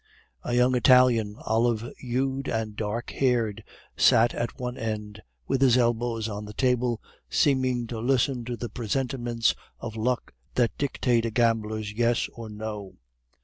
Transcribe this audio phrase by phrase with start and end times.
[0.43, 3.63] A young Italian, olive hued and dark haired,
[3.95, 8.67] sat at one end, with his elbows on the table, seeming to listen to the
[8.67, 12.95] presentiments of luck that dictate a gambler's "Yes" or "No."